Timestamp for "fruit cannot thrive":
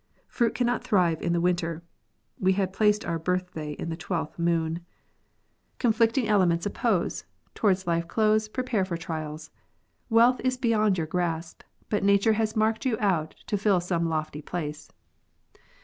0.27-1.21